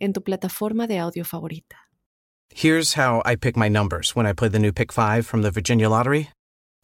[0.00, 1.76] en tu plataforma de audio favorita.
[2.52, 5.50] Here's how I pick my numbers when I play the new Pick 5 from the
[5.50, 6.30] Virginia Lottery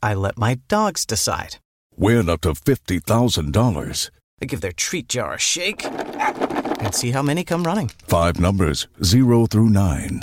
[0.02, 1.56] I let my dogs decide.
[1.96, 4.10] Win up to $50,000.
[4.42, 7.90] I give their treat jar a shake and see how many come running.
[8.06, 10.20] Five numbers, zero through nine.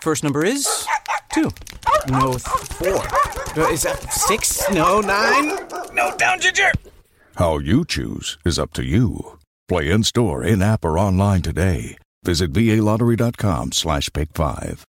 [0.00, 0.66] First number is
[1.32, 1.50] two.
[2.08, 3.04] No, four.
[3.54, 4.68] Uh, Is that six?
[4.70, 5.58] No, nine?
[5.92, 6.72] No, down, Ginger!
[7.36, 9.38] How you choose is up to you.
[9.68, 11.98] Play in store, in app, or online today.
[12.24, 14.86] Visit VALottery.com slash pick five.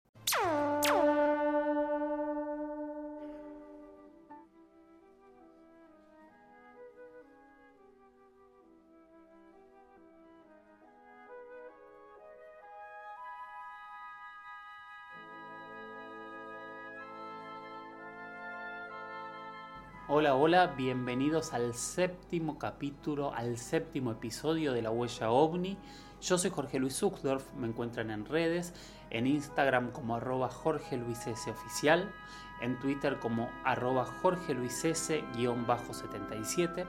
[20.16, 25.76] Hola, hola, bienvenidos al séptimo capítulo, al séptimo episodio de La Huella OVNI.
[26.22, 28.76] Yo soy Jorge Luis Uxdorf, me encuentran en redes,
[29.10, 32.14] en Instagram como arroba Jorge Luis oficial,
[32.62, 36.86] en Twitter como arroba Jorge Luis S 77.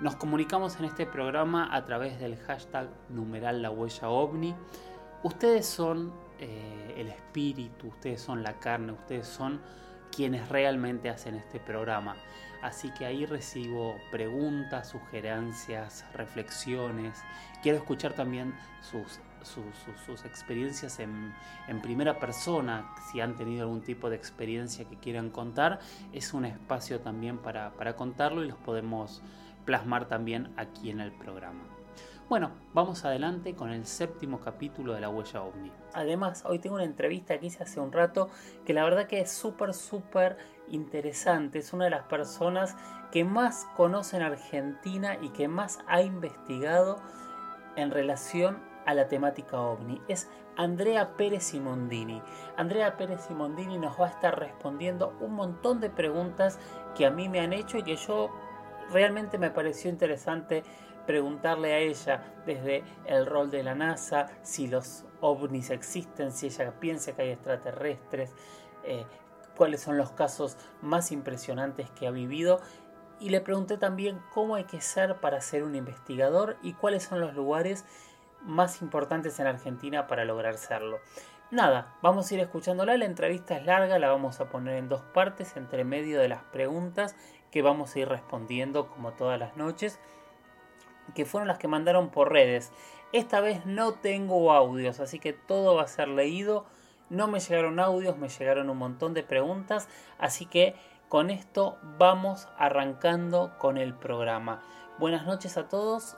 [0.00, 4.56] Nos comunicamos en este programa a través del hashtag numeral La Huella OVNI.
[5.22, 9.60] Ustedes son eh, el espíritu, ustedes son la carne, ustedes son
[10.14, 12.16] quienes realmente hacen este programa.
[12.62, 17.22] Así que ahí recibo preguntas, sugerencias, reflexiones.
[17.62, 19.20] Quiero escuchar también sus,
[20.24, 21.32] experiencias en,
[21.82, 22.92] primera persona.
[23.10, 25.80] Si han tenido algún tipo de experiencia que quieran contar,
[26.12, 29.22] es un espacio también para contarlo y los podemos
[29.64, 31.79] plasmar también aquí en el programa.
[32.30, 35.72] Bueno, vamos adelante con el séptimo capítulo de La Huella OVNI.
[35.94, 38.30] Además, hoy tengo una entrevista que hice hace un rato
[38.64, 40.36] que la verdad que es súper, súper
[40.68, 41.58] interesante.
[41.58, 42.76] Es una de las personas
[43.10, 47.02] que más conoce en Argentina y que más ha investigado
[47.74, 50.00] en relación a la temática ovni.
[50.06, 52.22] Es Andrea Pérez Simondini.
[52.56, 56.60] Andrea Pérez Simondini nos va a estar respondiendo un montón de preguntas
[56.94, 58.30] que a mí me han hecho y que yo
[58.90, 60.62] realmente me pareció interesante
[61.06, 66.72] preguntarle a ella desde el rol de la NASA, si los ovnis existen, si ella
[66.80, 68.34] piensa que hay extraterrestres,
[68.84, 69.04] eh,
[69.56, 72.60] cuáles son los casos más impresionantes que ha vivido.
[73.18, 77.20] Y le pregunté también cómo hay que ser para ser un investigador y cuáles son
[77.20, 77.84] los lugares
[78.42, 80.98] más importantes en Argentina para lograr serlo.
[81.50, 82.96] Nada, vamos a ir escuchándola.
[82.96, 86.42] La entrevista es larga, la vamos a poner en dos partes, entre medio de las
[86.44, 87.16] preguntas
[87.50, 89.98] que vamos a ir respondiendo como todas las noches
[91.14, 92.72] que fueron las que mandaron por redes.
[93.12, 96.64] Esta vez no tengo audios, así que todo va a ser leído.
[97.08, 99.88] No me llegaron audios, me llegaron un montón de preguntas,
[100.18, 100.76] así que
[101.08, 104.62] con esto vamos arrancando con el programa.
[104.98, 106.16] Buenas noches a todos.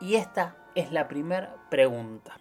[0.00, 2.36] Y esta es la primera pregunta.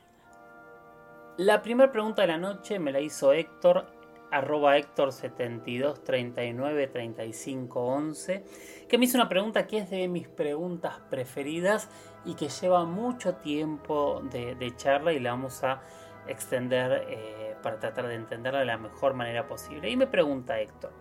[1.38, 3.86] La primera pregunta de la noche me la hizo Héctor,
[4.32, 8.44] arroba Héctor 72 39 35 11,
[8.88, 11.90] que me hizo una pregunta que es de mis preguntas preferidas
[12.26, 15.82] y que lleva mucho tiempo de, charla y la vamos a
[16.28, 19.90] extender eh, para tratar de entenderla de la mejor manera posible.
[19.90, 20.92] Y me pregunta Héctor,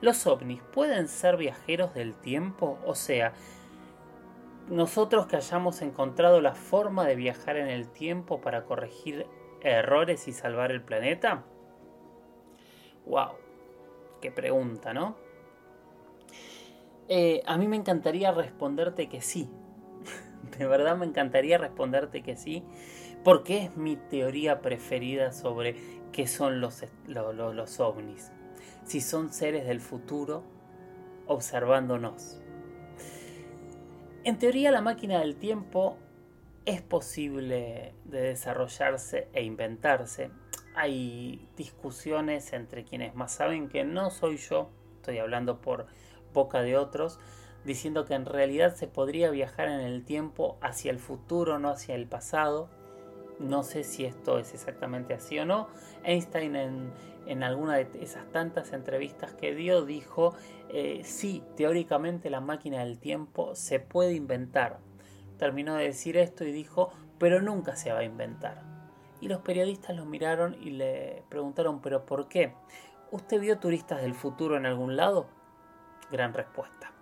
[0.00, 2.78] ¿los ovnis pueden ser viajeros del tiempo?
[2.86, 3.34] O sea,
[4.68, 9.26] nosotros que hayamos encontrado la forma de viajar en el tiempo para corregir
[9.60, 11.44] errores y salvar el planeta?
[13.06, 13.32] ¡Wow!
[14.20, 15.16] ¡Qué pregunta, ¿no?
[17.08, 19.48] Eh, a mí me encantaría responderte que sí.
[20.58, 22.62] De verdad me encantaría responderte que sí,
[23.24, 25.76] porque es mi teoría preferida sobre
[26.12, 28.30] qué son los, lo- lo- los ovnis.
[28.84, 30.42] Si son seres del futuro
[31.26, 32.40] observándonos.
[34.24, 35.96] En teoría la máquina del tiempo
[36.66, 40.30] es posible de desarrollarse e inventarse.
[40.82, 45.84] Hay discusiones entre quienes más saben que no soy yo, estoy hablando por
[46.32, 47.20] boca de otros,
[47.66, 51.94] diciendo que en realidad se podría viajar en el tiempo hacia el futuro, no hacia
[51.94, 52.70] el pasado.
[53.38, 55.68] No sé si esto es exactamente así o no.
[56.02, 56.92] Einstein en,
[57.26, 60.32] en alguna de esas tantas entrevistas que dio dijo,
[60.70, 64.78] eh, sí, teóricamente la máquina del tiempo se puede inventar.
[65.36, 68.69] Terminó de decir esto y dijo, pero nunca se va a inventar.
[69.20, 72.54] Y los periodistas lo miraron y le preguntaron, ¿pero por qué?
[73.10, 75.26] ¿Usted vio turistas del futuro en algún lado?
[76.10, 76.92] Gran respuesta.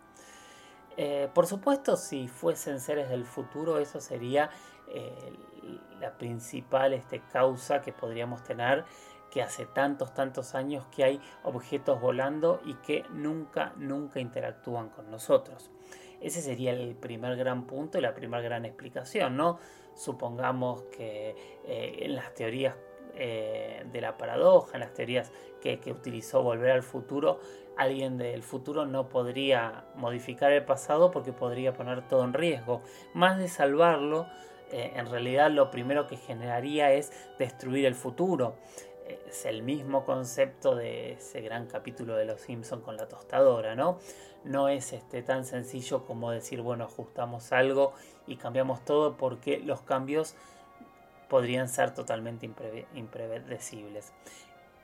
[0.97, 4.51] Eh, por supuesto, si fuesen seres del futuro, eso sería
[4.89, 5.33] eh,
[6.01, 8.85] la principal este, causa que podríamos tener
[9.31, 15.11] que hace tantos, tantos años que hay objetos volando y que nunca, nunca interactúan con
[15.11, 15.71] nosotros.
[16.21, 19.59] Ese sería el primer gran punto y la primera gran explicación, ¿no?
[19.95, 21.35] Supongamos que
[21.67, 22.77] eh, en las teorías
[23.19, 27.41] de la paradoja, en las teorías que, que utilizó Volver al Futuro,
[27.79, 32.83] alguien del futuro no podría modificar el pasado porque podría poner todo en riesgo.
[33.15, 34.27] Más de salvarlo,
[34.73, 38.57] eh, en realidad lo primero que generaría es destruir el futuro.
[39.29, 43.99] Es el mismo concepto de ese gran capítulo de Los Simpson con la tostadora, ¿no?
[44.45, 47.93] No es este, tan sencillo como decir, bueno, ajustamos algo
[48.27, 50.35] y cambiamos todo porque los cambios
[51.29, 52.51] podrían ser totalmente
[52.95, 54.13] impredecibles.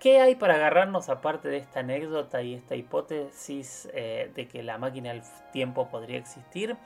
[0.00, 4.76] ¿Qué hay para agarrarnos aparte de esta anécdota y esta hipótesis eh, de que la
[4.76, 5.22] máquina del
[5.52, 6.76] tiempo podría existir?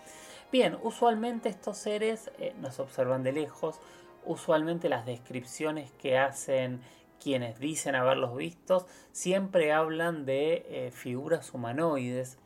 [0.53, 3.81] Bien, usualmente estos seres eh, nos observan de lejos,
[4.25, 6.81] usualmente las descripciones que hacen
[7.23, 12.39] quienes dicen haberlos vistos siempre hablan de eh, figuras humanoides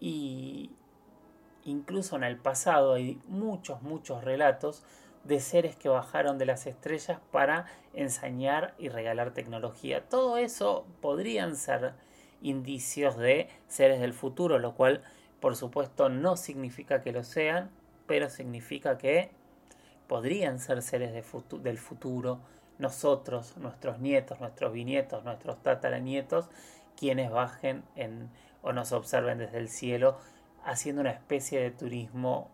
[0.00, 0.70] y
[1.64, 4.82] incluso en el pasado hay muchos, muchos relatos
[5.24, 10.06] de seres que bajaron de las estrellas para enseñar y regalar tecnología.
[10.08, 11.94] Todo eso podrían ser
[12.42, 15.02] indicios de seres del futuro, lo cual
[15.40, 17.70] por supuesto no significa que lo sean,
[18.06, 19.30] pero significa que
[20.06, 22.40] podrían ser seres del futuro,
[22.78, 26.48] nosotros, nuestros nietos, nuestros bisnietos, nuestros tataranietos,
[26.96, 28.30] quienes bajen en,
[28.62, 30.16] o nos observen desde el cielo
[30.64, 32.48] haciendo una especie de turismo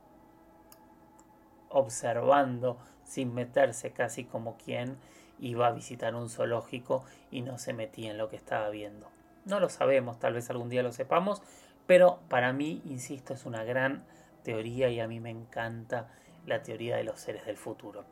[1.68, 4.96] observando sin meterse casi como quien
[5.38, 9.08] iba a visitar un zoológico y no se metía en lo que estaba viendo.
[9.44, 11.42] No lo sabemos, tal vez algún día lo sepamos,
[11.86, 14.04] pero para mí, insisto, es una gran
[14.42, 16.08] teoría y a mí me encanta
[16.46, 18.04] la teoría de los seres del futuro.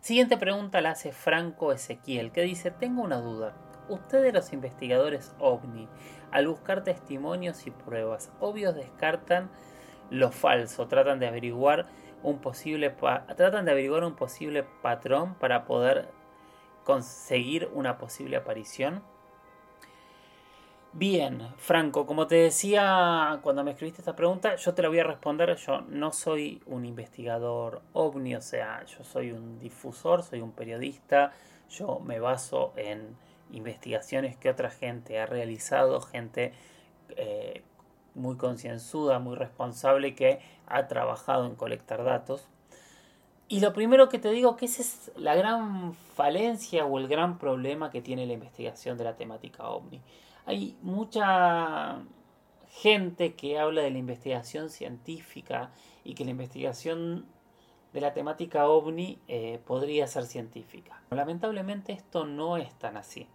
[0.00, 3.54] Siguiente pregunta la hace Franco Ezequiel, que dice, tengo una duda.
[3.88, 5.88] Ustedes los investigadores ovni,
[6.30, 9.50] al buscar testimonios y pruebas, obvios descartan
[10.10, 11.86] lo falso, tratan de averiguar
[12.22, 12.90] un posible
[13.36, 16.08] tratan de averiguar un posible patrón para poder
[16.84, 19.02] conseguir una posible aparición.
[20.94, 25.04] Bien, Franco, como te decía cuando me escribiste esta pregunta, yo te la voy a
[25.04, 25.54] responder.
[25.56, 31.32] Yo no soy un investigador ovni, o sea, yo soy un difusor, soy un periodista.
[31.68, 33.16] Yo me baso en
[33.52, 36.52] investigaciones que otra gente ha realizado, gente
[37.16, 37.62] eh,
[38.14, 42.48] muy concienzuda, muy responsable que ha trabajado en colectar datos.
[43.46, 47.38] Y lo primero que te digo que esa es la gran falencia o el gran
[47.38, 50.02] problema que tiene la investigación de la temática ovni.
[50.48, 51.98] Hay mucha
[52.70, 55.72] gente que habla de la investigación científica
[56.04, 57.26] y que la investigación
[57.92, 61.02] de la temática ovni eh, podría ser científica.
[61.10, 63.26] Lamentablemente esto no es tan así.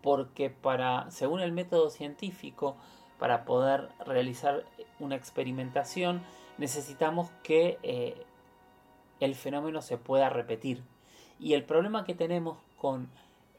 [0.00, 2.78] Porque para, según el método científico,
[3.18, 4.64] para poder realizar
[4.98, 6.22] una experimentación
[6.56, 8.24] necesitamos que eh,
[9.20, 10.84] el fenómeno se pueda repetir.
[11.38, 13.10] Y el problema que tenemos con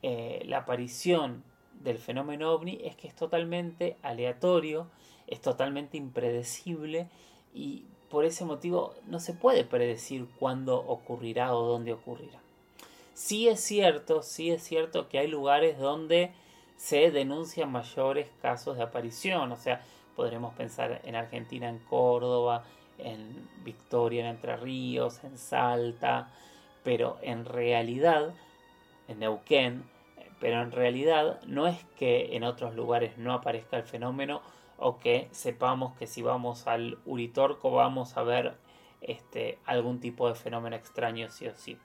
[0.02, 1.44] eh, la aparición
[1.84, 4.88] del fenómeno ovni es que es totalmente aleatorio,
[5.28, 7.08] es totalmente impredecible
[7.54, 12.40] y por ese motivo no se puede predecir cuándo ocurrirá o dónde ocurrirá.
[13.13, 16.32] Sí es cierto, sí es cierto que hay lugares donde
[16.78, 19.52] se denuncian mayores casos de aparición.
[19.52, 19.82] O sea,
[20.16, 22.63] podremos pensar en Argentina, en Córdoba,
[22.98, 26.32] en Victoria, en Entre Ríos, en Salta,
[26.84, 28.34] pero en realidad,
[29.08, 29.84] en Neuquén,
[30.44, 34.42] pero en realidad no es que en otros lugares no aparezca el fenómeno
[34.78, 38.58] o que sepamos que si vamos al Uritorco vamos a ver
[39.00, 41.78] este, algún tipo de fenómeno extraño sí o sí.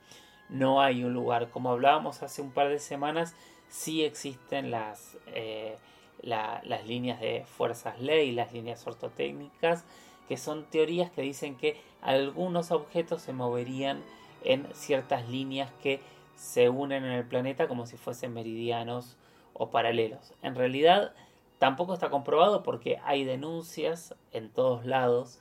[0.49, 3.37] No hay un lugar, como hablábamos hace un par de semanas,
[3.69, 5.77] sí existen las, eh,
[6.23, 9.85] las líneas de fuerzas ley, las líneas ortotécnicas,
[10.27, 14.03] que son teorías que dicen que algunos objetos se moverían
[14.43, 16.00] en ciertas líneas que
[16.38, 19.16] se unen en el planeta como si fuesen meridianos
[19.54, 20.33] o paralelos.
[20.40, 21.12] En realidad
[21.59, 25.40] tampoco está comprobado porque hay denuncias en todos lados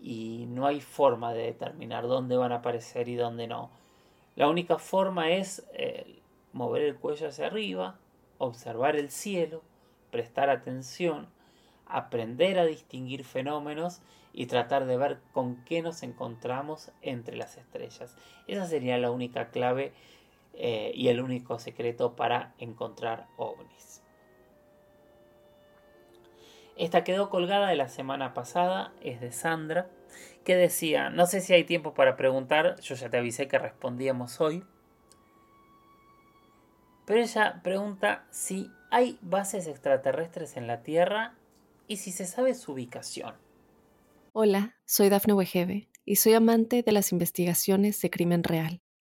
[0.00, 3.70] y no hay forma de determinar dónde van a aparecer y dónde no.
[4.36, 6.18] La única forma es eh,
[6.54, 7.98] mover el cuello hacia arriba,
[8.38, 9.60] observar el cielo,
[10.10, 11.28] prestar atención,
[11.84, 14.00] aprender a distinguir fenómenos
[14.32, 18.16] y tratar de ver con qué nos encontramos entre las estrellas.
[18.46, 19.92] Esa sería la única clave
[20.54, 24.02] eh, y el único secreto para encontrar ovnis.
[26.76, 29.90] Esta quedó colgada de la semana pasada, es de Sandra,
[30.44, 34.40] que decía, no sé si hay tiempo para preguntar, yo ya te avisé que respondíamos
[34.40, 34.64] hoy,
[37.04, 41.34] pero ella pregunta si hay bases extraterrestres en la Tierra
[41.86, 43.34] y si se sabe su ubicación.
[44.32, 48.82] Hola, soy Dafne Wegebe y soy amante de las investigaciones de crimen real.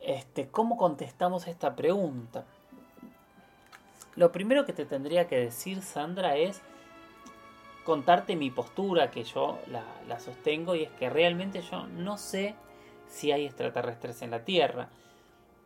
[0.00, 2.44] este, ¿cómo contestamos esta pregunta?
[4.16, 6.60] Lo primero que te tendría que decir, Sandra, es
[7.84, 12.54] contarte mi postura, que yo la, la sostengo, y es que realmente yo no sé
[13.08, 14.88] si hay extraterrestres en la Tierra.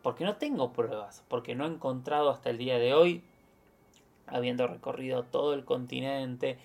[0.01, 3.23] Porque no tengo pruebas, porque no he encontrado hasta el día de hoy,
[4.27, 6.59] habiendo recorrido todo el continente,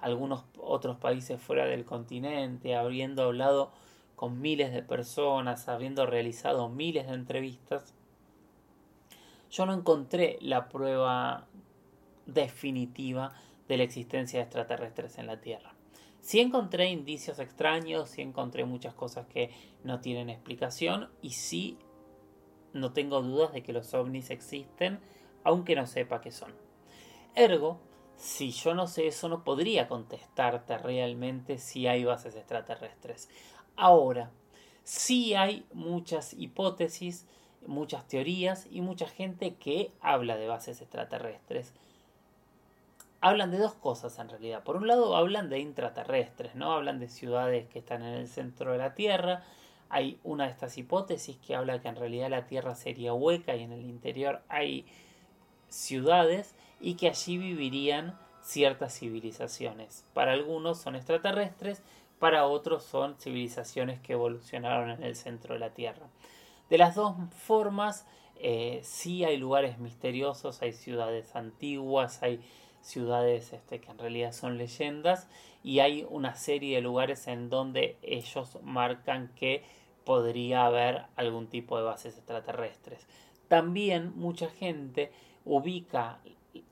[0.00, 3.70] algunos otros países fuera del continente, habiendo hablado
[4.16, 7.94] con miles de personas, habiendo realizado miles de entrevistas,
[9.50, 11.46] yo no encontré la prueba
[12.26, 13.32] definitiva
[13.68, 15.74] de la existencia de extraterrestres en la Tierra.
[16.20, 19.50] Sí encontré indicios extraños, sí encontré muchas cosas que
[19.84, 21.78] no tienen explicación y sí
[22.72, 24.98] no tengo dudas de que los ovnis existen,
[25.44, 26.52] aunque no sepa qué son.
[27.34, 27.78] Ergo,
[28.16, 33.28] si yo no sé eso, no podría contestarte realmente si hay bases extraterrestres.
[33.76, 34.30] Ahora,
[34.84, 37.26] sí hay muchas hipótesis,
[37.66, 41.72] muchas teorías y mucha gente que habla de bases extraterrestres
[43.20, 44.62] hablan de dos cosas en realidad.
[44.62, 46.72] Por un lado hablan de intraterrestres, ¿no?
[46.72, 49.42] Hablan de ciudades que están en el centro de la Tierra.
[49.88, 53.62] Hay una de estas hipótesis que habla que en realidad la Tierra sería hueca y
[53.62, 54.86] en el interior hay
[55.68, 60.04] ciudades y que allí vivirían ciertas civilizaciones.
[60.12, 61.82] Para algunos son extraterrestres,
[62.18, 66.06] para otros son civilizaciones que evolucionaron en el centro de la Tierra.
[66.70, 68.06] De las dos formas,
[68.36, 72.40] eh, sí hay lugares misteriosos, hay ciudades antiguas, hay
[72.80, 75.28] ciudades este, que en realidad son leyendas
[75.62, 79.64] y hay una serie de lugares en donde ellos marcan que
[80.04, 83.06] podría haber algún tipo de bases extraterrestres.
[83.48, 85.10] También mucha gente
[85.44, 86.20] ubica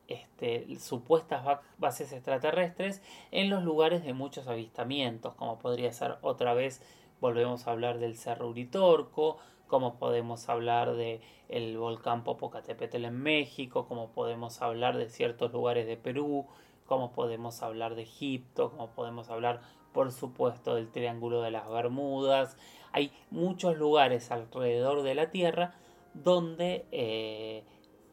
[0.09, 6.83] este, supuestas bases extraterrestres en los lugares de muchos avistamientos, como podría ser otra vez,
[7.21, 13.87] volvemos a hablar del Cerro Uritorco, como podemos hablar de el volcán Popocatépetl en México,
[13.87, 16.47] como podemos hablar de ciertos lugares de Perú,
[16.87, 19.61] como podemos hablar de Egipto, como podemos hablar,
[19.93, 22.57] por supuesto, del Triángulo de las Bermudas.
[22.93, 25.75] Hay muchos lugares alrededor de la Tierra
[26.15, 27.65] donde, eh,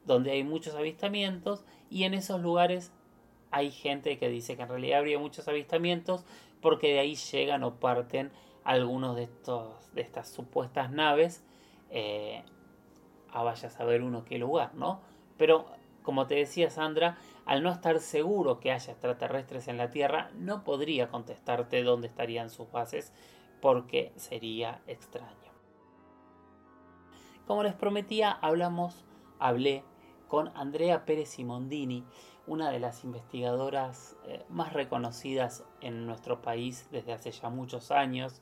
[0.05, 2.91] donde hay muchos avistamientos y en esos lugares
[3.51, 6.25] hay gente que dice que en realidad habría muchos avistamientos
[6.61, 8.31] porque de ahí llegan o parten
[8.63, 11.43] algunos de, estos, de estas supuestas naves
[11.89, 12.43] eh,
[13.31, 15.01] a vaya a saber uno qué lugar, ¿no?
[15.37, 15.65] Pero
[16.03, 20.63] como te decía Sandra, al no estar seguro que haya extraterrestres en la Tierra, no
[20.63, 23.13] podría contestarte dónde estarían sus bases
[23.61, 25.51] porque sería extraño.
[27.45, 29.05] Como les prometía, hablamos,
[29.39, 29.83] hablé
[30.31, 32.05] con Andrea Pérez Simondini,
[32.47, 38.41] una de las investigadoras eh, más reconocidas en nuestro país desde hace ya muchos años,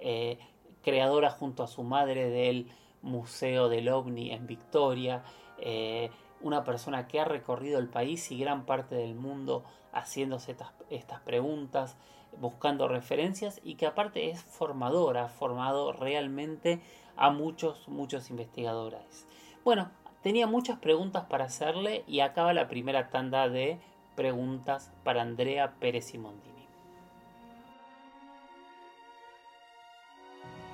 [0.00, 0.38] eh,
[0.82, 2.70] creadora junto a su madre del
[3.00, 5.22] Museo del OVNI en Victoria,
[5.56, 6.10] eh,
[6.42, 11.20] una persona que ha recorrido el país y gran parte del mundo haciéndose estas, estas
[11.20, 11.96] preguntas,
[12.38, 16.82] buscando referencias y que aparte es formadora, ha formado realmente
[17.16, 19.26] a muchos, muchos investigadores.
[19.64, 19.90] Bueno,
[20.22, 23.78] tenía muchas preguntas para hacerle y acaba la primera tanda de
[24.16, 26.66] preguntas para Andrea Pérez Simondini.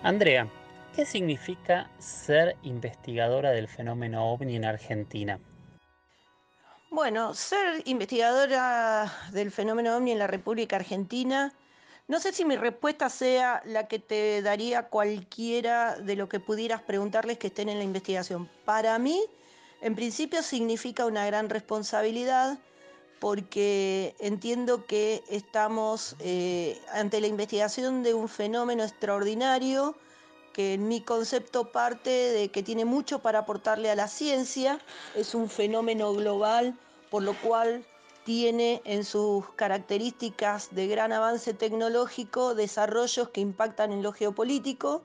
[0.03, 0.49] Andrea,
[0.97, 5.39] ¿Qué significa ser investigadora del fenómeno ovni en Argentina?
[6.91, 11.53] Bueno, ser investigadora del fenómeno ovni en la República Argentina,
[12.09, 16.83] no sé si mi respuesta sea la que te daría cualquiera de lo que pudieras
[16.83, 18.49] preguntarles que estén en la investigación.
[18.65, 19.21] Para mí,
[19.81, 22.59] en principio significa una gran responsabilidad,
[23.19, 29.97] porque entiendo que estamos eh, ante la investigación de un fenómeno extraordinario
[30.53, 34.79] que en mi concepto parte de que tiene mucho para aportarle a la ciencia,
[35.15, 36.79] es un fenómeno global,
[37.11, 37.85] por lo cual
[38.27, 45.03] tiene en sus características de gran avance tecnológico desarrollos que impactan en lo geopolítico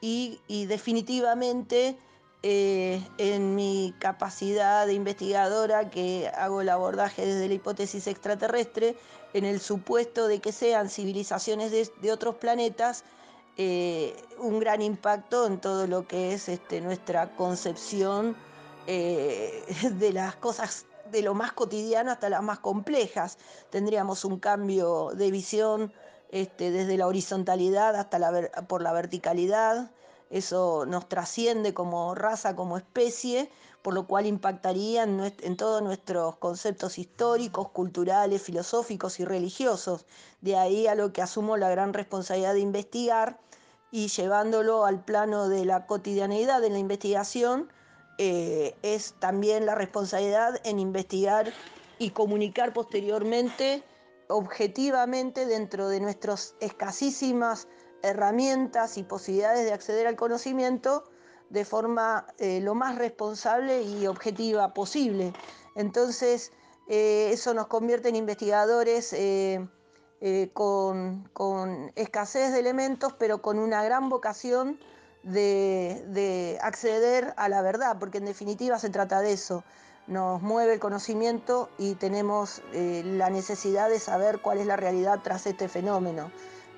[0.00, 1.98] y, definitivamente
[2.44, 8.96] eh, en mi capacidad de investigadora que hago el abordaje desde la hipótesis extraterrestre,
[9.34, 13.02] en el supuesto de que sean civilizaciones de otros planetas,
[13.56, 18.36] eh, un gran impacto en todo lo que es este, nuestra concepción
[18.86, 19.64] eh,
[19.98, 23.38] de las cosas de lo más cotidiano hasta las más complejas.
[23.70, 25.92] Tendríamos un cambio de visión
[26.30, 29.90] este, desde la horizontalidad hasta la, por la verticalidad.
[30.30, 33.50] Eso nos trasciende como raza, como especie,
[33.82, 40.06] por lo cual impactaría en, todos nuestros conceptos históricos, culturales, filosóficos y religiosos.
[40.40, 43.38] De ahí a lo que asumo la gran responsabilidad de investigar
[43.90, 47.70] y llevándolo al plano de la cotidianeidad de la investigación,
[48.18, 51.52] eh, es también la responsabilidad en investigar
[51.98, 53.82] y comunicar posteriormente,
[54.28, 57.68] objetivamente, dentro de nuestras escasísimas
[58.02, 61.04] herramientas y posibilidades de acceder al conocimiento,
[61.50, 65.32] de forma eh, lo más responsable y objetiva posible.
[65.76, 66.52] Entonces,
[66.88, 69.12] eh, eso nos convierte en investigadores
[70.24, 74.78] eh, con, escasez de elementos, pero con una gran vocación
[75.22, 79.64] de, acceder a la verdad, porque en definitiva se trata de eso.
[80.06, 85.46] Nos mueve el conocimiento y tenemos la necesidad de saber cuál es la realidad tras
[85.46, 86.32] este fenómeno.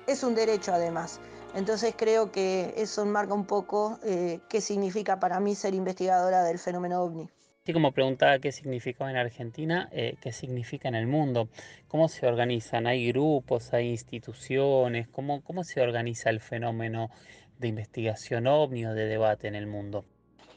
[0.05, 1.19] Es un derecho además.
[1.55, 6.59] Entonces creo que eso marca un poco eh, qué significa para mí ser investigadora del
[6.59, 7.29] fenómeno ovni.
[7.63, 11.47] Así como preguntaba qué significaba en Argentina, eh, qué significa en el mundo,
[11.87, 17.09] cómo se organizan, hay grupos, hay instituciones, cómo, cómo se organiza el fenómeno
[17.59, 20.05] de investigación ovni o de debate en el mundo.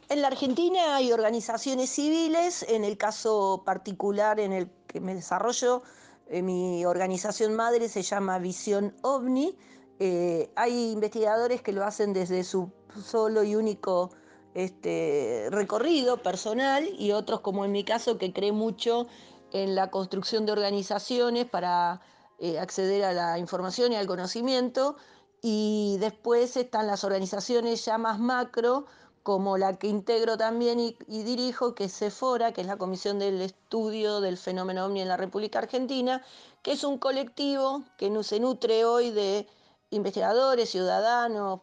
[0.08, 5.82] En la Argentina hay organizaciones civiles, en el caso particular en el que me desarrollo,
[6.28, 9.56] eh, mi organización madre se llama Visión OVNI,
[10.00, 12.70] eh, hay investigadores que lo hacen desde su
[13.04, 14.10] solo y único
[14.54, 19.08] este, recorrido personal y otros, como en mi caso, que cree mucho
[19.52, 22.00] en la construcción de organizaciones para
[22.38, 24.96] eh, acceder a la información y al conocimiento.
[25.42, 28.86] Y después están las organizaciones ya más macro,
[29.22, 33.42] como la que integro también y, dirijo, que es CEFORA, que es la Comisión del
[33.42, 36.24] Estudio del Fenómeno OVNI en la República Argentina,
[36.62, 39.46] que es un colectivo que se nutre hoy de
[39.90, 41.60] investigadores, ciudadanos,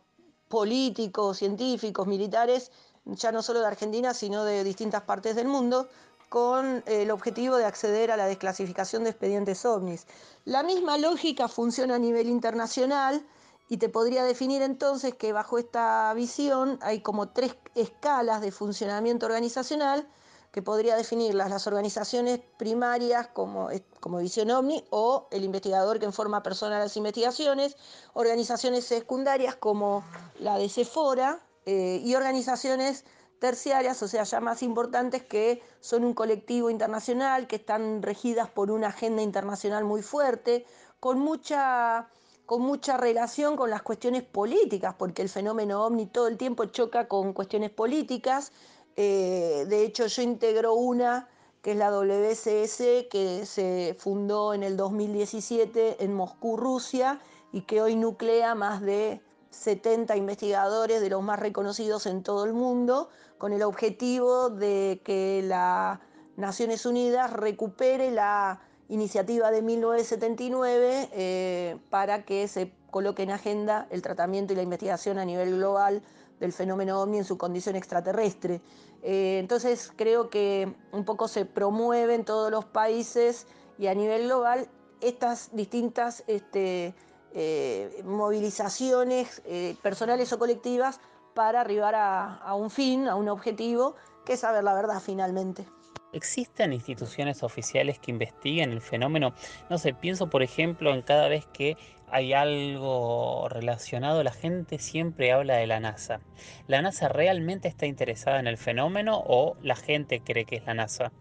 [0.47, 2.71] políticos, científicos, militares,
[3.05, 5.89] ya no solo de Argentina, sino de distintas partes del mundo,
[6.29, 10.05] con el objetivo de acceder a la desclasificación de expedientes ovnis.
[10.43, 13.25] La misma lógica funciona a nivel internacional
[13.67, 19.25] y te podría definir entonces que bajo esta visión hay como tres escalas de funcionamiento
[19.25, 20.07] organizacional
[20.51, 23.67] que podría definirlas las organizaciones primarias como,
[23.99, 27.75] como Visión OVNI o el investigador que en forma personal las investigaciones,
[28.13, 30.05] organizaciones secundarias como
[30.39, 33.03] la de Cefora eh, y organizaciones
[33.39, 38.71] terciarias, o sea, ya más importantes, que son un colectivo internacional, que están regidas por
[38.71, 40.65] una agenda internacional muy fuerte,
[40.99, 42.07] con mucha,
[42.45, 47.07] con mucha relación con las cuestiones políticas, porque el fenómeno ovni todo el tiempo choca
[47.07, 48.51] con cuestiones políticas.
[48.95, 51.27] Eh, de hecho, yo integro una
[51.65, 57.19] que es la WCS, que se fundó en el 2017 en Moscú, Rusia,
[57.51, 62.53] y que hoy nuclea más de 70 investigadores de los más reconocidos en todo el
[62.53, 65.99] mundo, con el objetivo de que las
[66.37, 74.01] Naciones Unidas recupere la iniciativa de 1979 eh, para que se coloque en agenda el
[74.01, 76.01] tratamiento y la investigación a nivel global
[76.39, 78.61] del fenómeno ovni en su condición extraterrestre.
[79.01, 84.25] Eh, entonces creo que un poco se promueve en todos los países y a nivel
[84.25, 84.67] global
[85.01, 86.93] estas distintas este,
[87.33, 89.41] eh, movilizaciones
[89.81, 90.99] personales o colectivas
[91.33, 93.95] para arribar a un fin, a un objetivo,
[94.25, 95.67] que es saber la verdad finalmente.
[96.15, 99.33] ¿Existen instituciones oficiales que investiguen el fenómeno?
[99.69, 101.75] No sé, pienso por ejemplo en cada vez que
[102.07, 106.21] hay algo relacionado, la gente siempre habla de la NASA.
[106.67, 110.73] ¿La NASA realmente está interesada en el fenómeno o la gente cree que es la
[110.73, 111.11] NASA?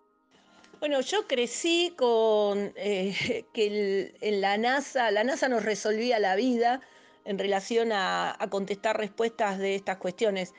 [0.78, 6.80] Bueno, yo crecí con eh, que en la NASA, la NASA nos resolvía la vida
[7.24, 10.52] en relación a, contestar respuestas de estas cuestiones.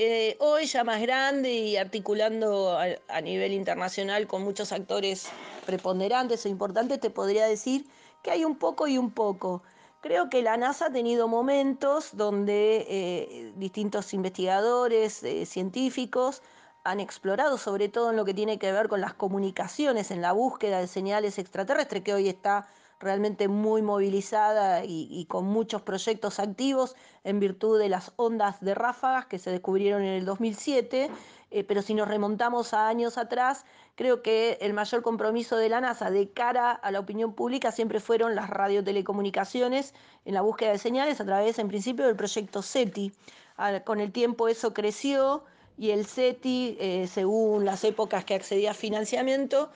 [0.00, 5.28] Eh, hoy ya más grande y articulando a, nivel internacional con muchos actores
[5.66, 7.84] preponderantes o importantes, te podría decir
[8.22, 9.64] que hay un poco y un poco.
[10.00, 16.42] Creo que la NASA ha tenido momentos donde eh, distintos investigadores, eh, científicos,
[16.84, 20.30] han explorado, sobre todo en lo que tiene que ver con las comunicaciones, en la
[20.30, 22.68] búsqueda de señales extraterrestres, que hoy está
[23.00, 29.26] realmente muy movilizada y, con muchos proyectos activos en virtud de las ondas de ráfagas
[29.26, 31.10] que se descubrieron en el 2007,
[31.50, 35.80] eh, pero si nos remontamos a años atrás, creo que el mayor compromiso de la
[35.80, 40.78] NASA de cara a la opinión pública siempre fueron las radiotelecomunicaciones en la búsqueda de
[40.78, 43.12] señales a través, en principio, del proyecto SETI.
[43.84, 45.44] con el tiempo eso creció
[45.78, 49.70] y el SETI, eh, según las épocas que accedía a financiamiento,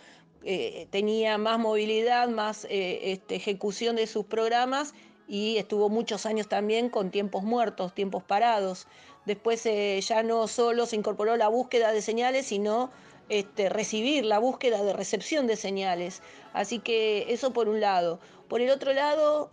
[0.44, 4.94] eh, tenía más movilidad, más eh, este, ejecución de sus programas
[5.28, 8.86] y estuvo muchos años también con tiempos muertos, tiempos parados.
[9.24, 12.90] Después eh, ya no solo se incorporó la búsqueda de señales, sino
[13.28, 16.22] este, recibir la búsqueda de recepción de señales.
[16.52, 18.18] Así que eso por un lado.
[18.48, 19.48] Por el otro lado,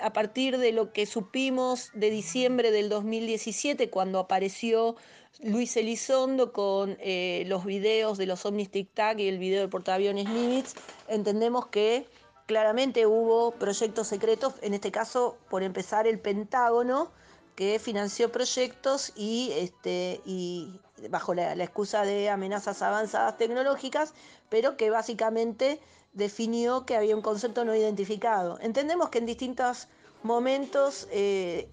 [0.00, 4.96] a partir de lo que supimos de diciembre del 2017, cuando apareció
[5.42, 9.68] Luis Elizondo con eh, los videos de los Omnis Tic Tac y el video del
[9.68, 10.74] portaaviones Nimitz,
[11.08, 12.06] entendemos que
[12.46, 17.10] claramente hubo proyectos secretos, en este caso, por empezar, el Pentágono,
[17.54, 24.14] que financió proyectos y, este, y bajo la, la excusa de amenazas avanzadas tecnológicas,
[24.48, 25.80] pero que básicamente
[26.12, 28.58] definió que había un concepto no identificado.
[28.60, 29.88] Entendemos que en distintos
[30.22, 31.68] momentos eh,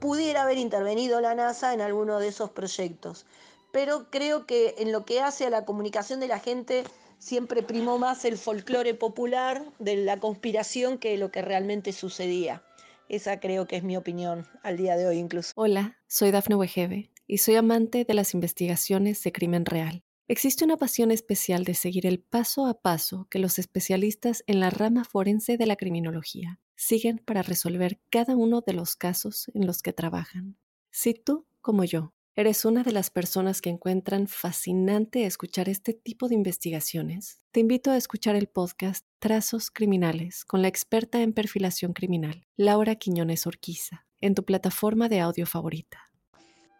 [0.00, 3.26] pudiera haber intervenido la NASA en alguno de esos proyectos.
[3.70, 6.84] Pero creo que en lo que hace a la comunicación de la gente
[7.18, 12.64] siempre primó más el folclore popular de la conspiración que lo que realmente sucedía.
[13.08, 15.52] Esa creo que es mi opinión al día de hoy incluso.
[15.54, 20.02] Hola, soy Dafne Wegebe y soy amante de las investigaciones de crimen real.
[20.26, 24.70] Existe una pasión especial de seguir el paso a paso que los especialistas en la
[24.70, 29.82] rama forense de la criminología siguen para resolver cada uno de los casos en los
[29.82, 30.56] que trabajan.
[30.90, 36.26] Si tú, como yo, eres una de las personas que encuentran fascinante escuchar este tipo
[36.26, 41.92] de investigaciones, te invito a escuchar el podcast Trazos Criminales con la experta en perfilación
[41.92, 46.10] criminal, Laura Quiñones Orquiza, en tu plataforma de audio favorita.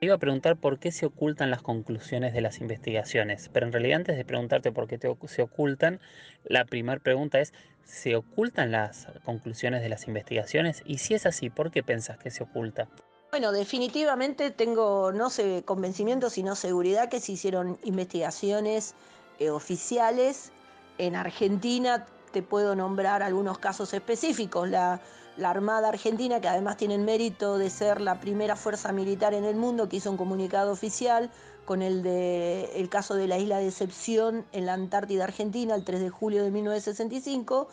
[0.03, 3.99] Iba a preguntar por qué se ocultan las conclusiones de las investigaciones, pero en realidad
[3.99, 6.01] antes de preguntarte por qué se ocultan,
[6.45, 7.53] la primera pregunta es,
[7.91, 10.83] ¿se ocultan las conclusiones de las investigaciones?
[10.87, 12.89] Y si es así, ¿por qué pensás que se oculta?
[13.31, 18.95] Bueno, definitivamente tengo no sé convencimiento, sino seguridad que se hicieron investigaciones
[19.39, 20.53] eh, oficiales.
[20.99, 24.69] En Argentina te puedo nombrar algunos casos específicos.
[24.69, 25.01] La,
[25.37, 29.45] la Armada Argentina, que además tiene el mérito de ser la primera fuerza militar en
[29.45, 31.31] el mundo, que hizo un comunicado oficial
[31.71, 35.85] con el, de, el caso de la isla de Excepción en la Antártida Argentina el
[35.85, 37.69] 3 de julio de 1965,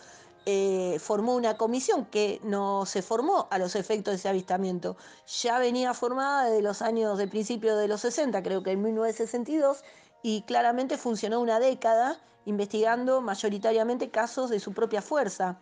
[0.46, 4.98] eh, formó una comisión que no se formó a los efectos de ese avistamiento.
[5.42, 9.84] Ya venía formada desde los años de principio de los 60, creo que en 1962,
[10.22, 15.58] y claramente funcionó una década investigando mayoritariamente casos de su propia fuerza.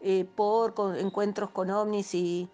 [0.00, 2.48] Eh, por encuentros con ovnis y,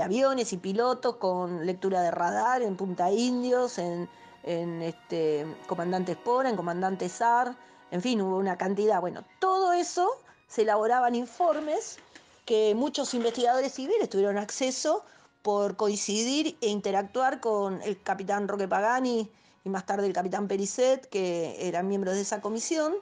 [0.00, 4.08] aviones y pilotos, con lectura de radar en Punta Indios, en,
[4.44, 7.56] este, Comandante Espora, en Comandante SAR,
[7.90, 9.00] en fin, hubo una cantidad.
[9.00, 10.08] Bueno, todo eso
[10.48, 11.98] se elaboraban informes
[12.46, 15.04] que muchos investigadores civiles tuvieron acceso
[15.42, 19.30] por coincidir e interactuar con el capitán Roque Pagani
[19.64, 22.94] y más tarde el capitán Pericet, que eran miembros de esa comisión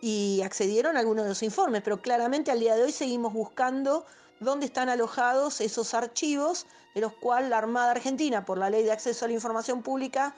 [0.00, 4.06] y accedieron a algunos de los informes, pero claramente al día de hoy seguimos buscando
[4.40, 8.92] dónde están alojados esos archivos de los cuales la Armada Argentina, por la ley de
[8.92, 10.34] acceso a la información pública,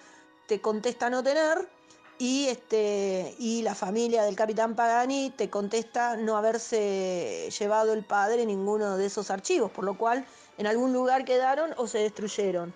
[0.46, 1.68] te contesta no tener
[2.18, 8.44] y, este, y la familia del capitán Pagani te contesta no haberse llevado el padre
[8.44, 10.26] ninguno de esos archivos, por lo cual
[10.58, 12.74] en algún lugar quedaron o se destruyeron.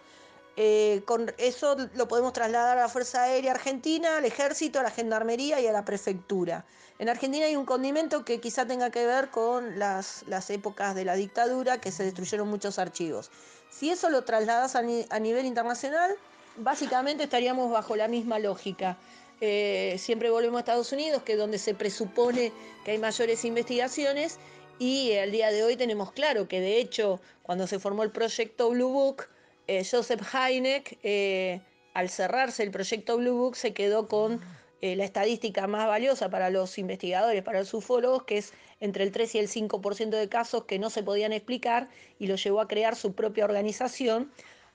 [0.58, 4.90] Eh, con eso lo podemos trasladar a la Fuerza Aérea Argentina, al Ejército, a la
[4.90, 6.64] Gendarmería y a la Prefectura.
[6.98, 11.14] En Argentina hay un condimento que quizá tenga que ver con las, épocas de la
[11.14, 13.30] dictadura, que se destruyeron muchos archivos.
[13.70, 16.14] Si eso lo trasladas a, nivel internacional,
[16.56, 18.96] básicamente estaríamos bajo la misma lógica.
[19.42, 22.50] Eh, siempre volvemos a Estados Unidos, que es donde se presupone
[22.86, 24.38] que hay mayores investigaciones,
[24.78, 28.70] y al día de hoy tenemos claro que de hecho cuando se formó el proyecto
[28.70, 29.26] Blue Book,
[29.66, 31.60] eh, Joseph Heineck, eh,
[31.94, 34.40] al cerrarse el proyecto Blue Book, se quedó con
[34.82, 39.10] eh, la estadística más valiosa para los investigadores, para los ufólogos, que es entre el
[39.10, 42.68] 3 y el 5% de casos que no se podían explicar y lo llevó a
[42.68, 44.30] crear su propia organización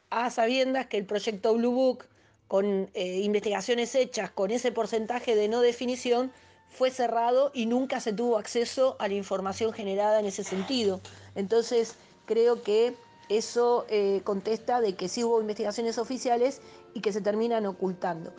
[0.10, 2.08] a sabiendas que el proyecto Blue Book,
[2.48, 6.32] con eh, investigaciones hechas con ese porcentaje de no definición,
[6.70, 11.00] fue cerrado y nunca se tuvo acceso a la información generada en ese sentido.
[11.36, 12.96] Entonces, creo que
[13.38, 16.62] eso eh, contesta de que sí hubo investigaciones oficiales
[16.94, 18.34] y que se terminan ocultando.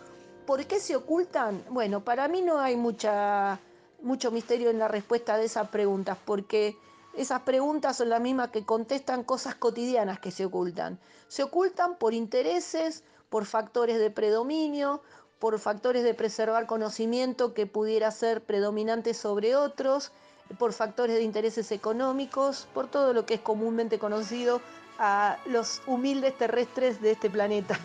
[0.47, 1.65] ¿Por qué se ocultan?
[1.71, 3.59] Bueno, para mí no hay mucha,
[4.03, 6.77] mucho misterio en la respuesta de esas preguntas, porque
[7.15, 10.99] esas preguntas son las mismas que contestan cosas cotidianas que se ocultan.
[11.29, 15.03] Se ocultan por intereses, por factores de predominio,
[15.39, 20.13] por factores de preservar conocimiento que pudiera ser predominante sobre otros,
[20.59, 24.61] por factores de intereses económicos, por todo lo que es comúnmente conocido
[25.03, 27.77] a los humildes terrestres de este planeta.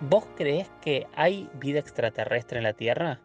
[0.00, 3.18] ¿Vos crees que hay vida extraterrestre en la Tierra?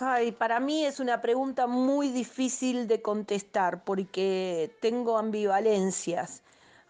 [0.00, 6.42] Ay, para mí es una pregunta muy difícil de contestar porque tengo ambivalencias.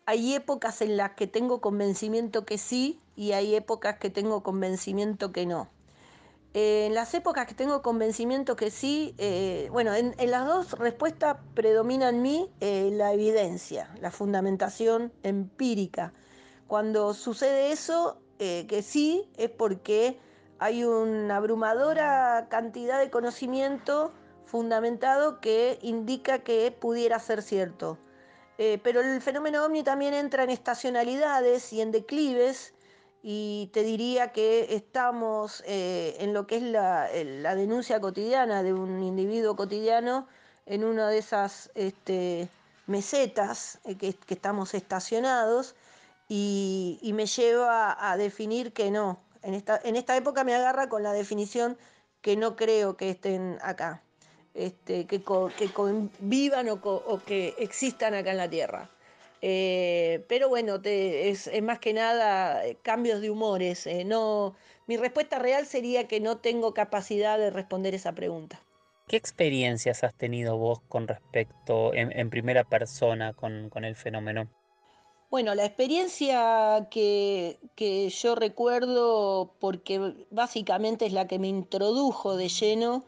[0.07, 5.33] Hay épocas en las que tengo convencimiento que sí y hay épocas que tengo convencimiento
[5.33, 5.69] que no.
[6.53, 11.37] Eh, en las épocas que tengo convencimiento que sí, eh, bueno, en, las dos respuestas
[11.55, 16.13] predomina en mí eh, la evidencia, la fundamentación empírica.
[16.67, 20.19] Cuando sucede eso, que sí, es porque
[20.59, 24.15] hay una abrumadora cantidad de conocimiento
[24.47, 27.99] fundamentado que indica que pudiera ser cierto.
[28.57, 32.73] pero el fenómeno ovni también entra en estacionalidades y en declives
[33.23, 37.09] y te diría que estamos eh, en lo que es la,
[37.55, 40.27] denuncia cotidiana de un individuo cotidiano
[40.67, 42.49] en una de esas este,
[42.87, 45.75] mesetas eh, que, estamos estacionados
[46.29, 49.21] y, me lleva a definir que no.
[49.43, 51.77] En esta, en esta época me agarra con la definición
[52.23, 54.03] que no creo que estén acá,
[54.55, 55.23] este, que,
[55.57, 58.91] que convivan o que existan acá en la Tierra.
[59.43, 63.87] Eh, pero bueno, es, más que nada eh, cambios de humores.
[63.87, 64.55] Eh, no,
[64.87, 68.61] mi respuesta real sería que no tengo capacidad de responder esa pregunta.
[69.09, 74.49] ¿Qué experiencias has tenido vos con respecto, en, primera persona, con, el fenómeno?
[75.31, 82.49] Bueno, la experiencia que, que, yo recuerdo, porque básicamente es la que me introdujo de
[82.49, 83.05] lleno,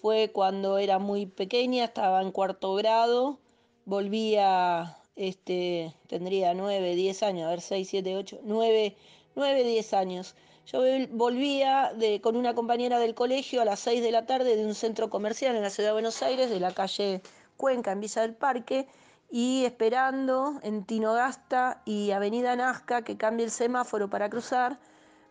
[0.00, 3.40] fue cuando era muy pequeña, estaba en cuarto grado,
[3.86, 8.96] volvía este, tendría 9, 10 años, a ver, 6, 7, 8, 9,
[9.34, 10.34] 9 10 años.
[10.64, 10.80] Yo
[11.10, 15.10] volvía con una compañera del colegio a las 6 de la tarde de un centro
[15.10, 17.20] comercial en la ciudad de Buenos Aires, de la calle
[17.58, 18.88] Cuenca, en Villa del Parque,
[19.30, 24.80] y esperando en Tinogasta y Avenida Nazca que cambie el semáforo para cruzar,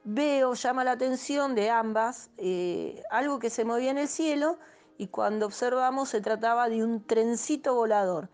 [0.03, 4.59] veo, llama la atención de ambas, eh, algo que se movía en el cielo
[4.99, 8.29] y cuando observamos se trataba de un trencito volador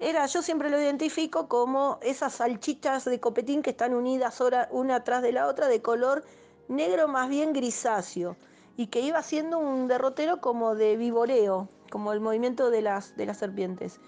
[0.00, 5.22] era, yo siempre lo identifico como esas salchichas de copetín que están unidas una atrás
[5.22, 6.24] de la otra de color
[6.68, 8.36] negro más bien grisáceo
[8.76, 13.26] y que iba haciendo un derrotero como de vivoreo, como el movimiento de las, de
[13.26, 14.00] las serpientes.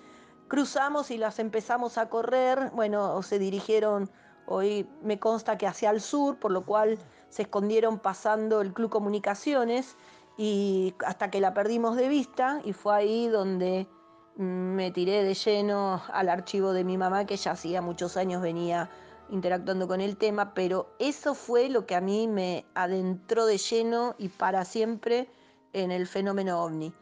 [0.47, 4.11] Cruzamos y las empezamos a correr, bueno, se dirigieron,
[4.47, 6.99] hoy me consta que hacia el sur, por lo cual
[7.31, 9.97] se escondieron pasando el Club Comunicaciones
[10.37, 13.89] y hasta que la perdimos de vista y fue ahí donde
[14.37, 18.91] me tiré de lleno al archivo de mi mamá, que ya hacía muchos años venía
[19.31, 24.15] interactuando con el tema, pero eso fue lo que a mí me adentró de lleno
[24.19, 25.29] y para siempre
[25.73, 26.93] en el fenómeno ovni.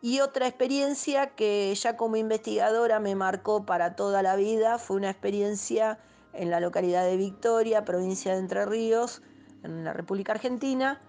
[0.00, 5.10] Y otra experiencia que ya como investigadora me marcó para toda la vida fue una
[5.10, 6.00] experiencia
[6.32, 9.22] en la localidad de Victoria, provincia de Entre Ríos,
[9.62, 11.00] en la República Argentina,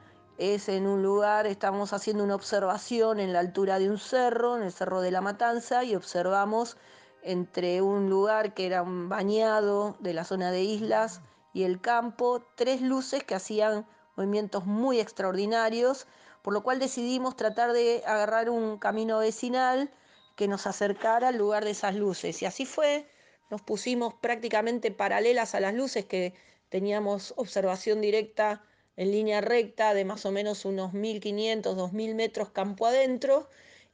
[0.43, 4.63] es en un lugar, estamos haciendo una observación en la altura de un cerro, en
[4.63, 6.75] el Cerro de la Matanza, y observamos
[7.21, 11.21] entre un lugar que era un bañado de la zona de islas
[11.53, 16.07] y el campo, tres luces que hacían movimientos muy extraordinarios,
[16.41, 19.89] por lo cual decidimos tratar de agarrar un camino vecinal
[20.35, 22.41] que nos acercara al lugar de esas luces.
[22.41, 23.09] Y así fue,
[23.49, 26.33] nos pusimos prácticamente paralelas a las luces que
[26.67, 28.61] teníamos observación directa
[28.97, 33.49] en línea recta de más o menos unos 1500, 2000 metros campo adentro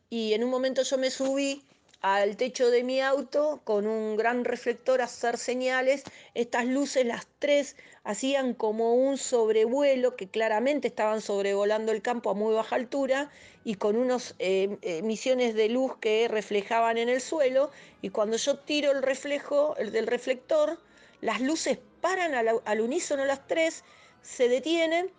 [0.09, 1.63] y en un momento yo me subí
[2.01, 6.03] al techo de mi auto con un gran reflector a hacer señales.
[6.33, 12.33] Estas luces, las tres, hacían como un sobrevuelo que claramente estaban sobrevolando el campo a
[12.33, 13.29] muy baja altura
[13.65, 17.69] y con unas eh, emisiones de luz que reflejaban en el suelo.
[18.01, 20.79] Y cuando yo tiro el reflejo el del reflector,
[21.19, 23.83] las luces paran al, al unísono las tres
[24.21, 25.11] se detienen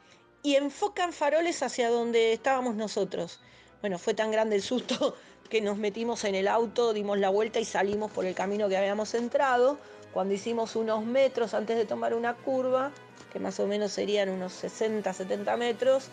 [0.42, 3.40] y enfocan faroles hacia donde estábamos nosotros.
[3.80, 5.16] Bueno, fue tan grande el susto
[5.50, 8.76] que nos metimos en el auto, dimos la vuelta y salimos por el camino que
[8.76, 9.78] habíamos entrado,
[10.12, 12.90] Cuando hicimos unos metros antes de tomar una curva,
[13.32, 16.08] que más o menos serían unos 60, 70 metros,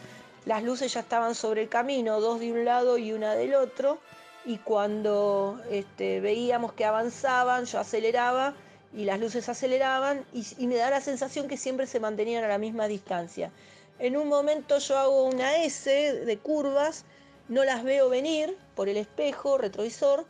[0.45, 4.00] las luces ya estaban sobre el camino, dos de un lado y una del otro,
[4.45, 8.54] y cuando este, veíamos que avanzaban, yo aceleraba
[8.97, 12.57] y las luces aceleraban y, me da la sensación que siempre se mantenían a la
[12.57, 13.51] misma distancia.
[13.99, 17.05] En un momento yo hago una S de curvas,
[17.47, 20.25] no las veo venir por el espejo retrovisor,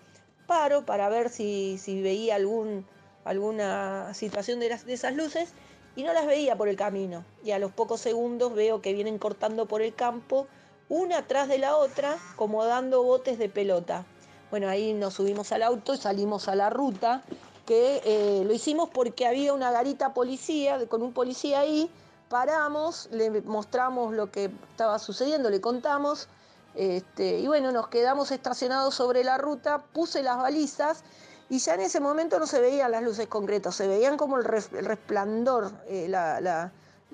[0.47, 5.53] paro para ver si, veía alguna situación de, de esas luces
[5.95, 7.23] y no las veía por el camino.
[7.45, 10.45] Y a los pocos segundos veo que vienen cortando por el campo,
[10.89, 14.06] una atrás de la otra, como dando botes de pelota.
[14.49, 17.23] Bueno, ahí nos subimos al auto y salimos a la ruta,
[17.67, 21.91] que eh, lo hicimos porque había una garita policía, con un policía ahí,
[22.30, 26.30] paramos, le mostramos lo que estaba sucediendo, le contamos,
[26.75, 31.03] este, y bueno, nos quedamos estacionados sobre la ruta, puse las balizas
[31.49, 34.45] y ya en ese momento no se veían las luces concretas, se veían como el,
[34.45, 36.10] resplandor, eh,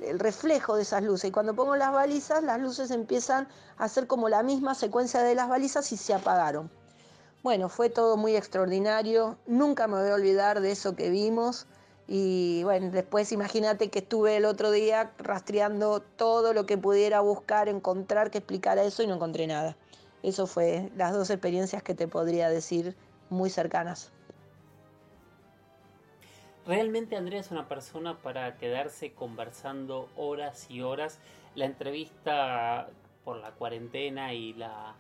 [0.02, 1.30] el reflejo de esas luces.
[1.30, 5.34] Y cuando pongo las balizas, las luces empiezan a hacer como la misma secuencia de
[5.34, 6.70] las balizas y se apagaron.
[7.44, 11.68] Bueno, fue todo muy extraordinario, nunca me voy a olvidar de eso que vimos.
[12.08, 17.68] Y bueno, después imagínate que estuve el otro día rastreando todo lo que pudiera buscar,
[17.68, 19.76] encontrar que explicara eso y no encontré nada.
[20.22, 22.96] Eso fue las dos experiencias que te podría decir
[23.30, 24.14] muy cercanas.
[26.66, 31.20] Realmente Andrea es una persona para quedarse conversando horas y horas.
[31.56, 32.88] La entrevista
[33.26, 34.96] por la cuarentena y la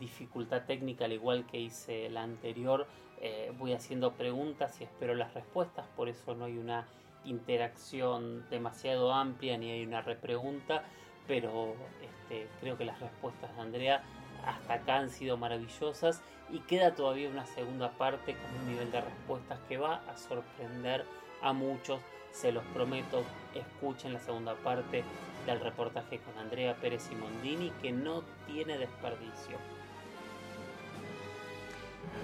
[0.00, 2.86] dificultad técnica, al igual que hice la anterior,
[3.20, 6.88] eh, voy haciendo preguntas y espero las respuestas, por eso no hay una
[7.24, 10.84] interacción demasiado amplia ni hay una repregunta,
[11.28, 14.02] pero este, creo que las respuestas de Andrea
[14.46, 19.02] hasta acá han sido maravillosas y queda todavía una segunda parte con un nivel de
[19.02, 21.04] respuestas que va a sorprender
[21.42, 22.00] a muchos,
[22.32, 23.22] se los prometo,
[23.54, 25.04] escuchen la segunda parte
[25.46, 29.79] del reportaje con Andrea Pérez Simondini que no tiene desperdicio.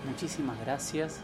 [0.06, 1.20] Muchísimas gracias.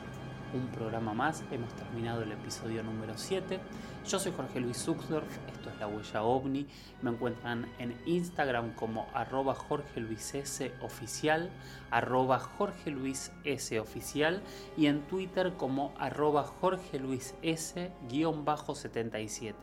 [0.54, 1.42] Un programa más.
[1.50, 3.58] Hemos terminado el episodio número 7.
[4.06, 5.26] Yo soy Jorge Luis Zuxdorf.
[5.48, 6.66] Esto es La Huella OVNI.
[7.00, 11.50] Me encuentran en Instagram como arroba Jorge Luis S oficial,
[11.90, 14.42] arroba Jorge Luis S oficial
[14.76, 19.56] y en Twitter como arroba Jorge Luis S guion bajo 77.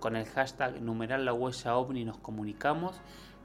[0.00, 3.00] Con el hashtag numeral La Huella OVNI nos comunicamos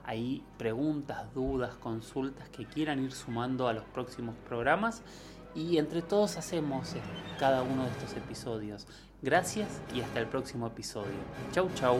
[0.07, 5.03] ahí preguntas, dudas, consultas que quieran ir sumando a los próximos programas
[5.53, 6.95] y entre todos hacemos
[7.39, 8.87] cada uno de estos episodios.
[9.21, 11.11] Gracias y hasta el próximo episodio.
[11.51, 11.99] Chau chau.